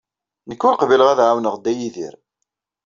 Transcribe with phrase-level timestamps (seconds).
[0.49, 2.15] Nekk ur qbileɣ ad ɛawneɣ Dda Yidir.